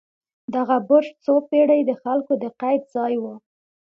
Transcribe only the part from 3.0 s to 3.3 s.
و.